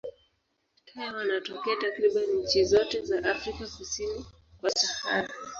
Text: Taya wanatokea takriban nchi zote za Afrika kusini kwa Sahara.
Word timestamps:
Taya 0.87 1.13
wanatokea 1.13 1.75
takriban 1.75 2.23
nchi 2.29 2.65
zote 2.65 3.01
za 3.05 3.23
Afrika 3.31 3.67
kusini 3.77 4.25
kwa 4.61 4.69
Sahara. 4.71 5.33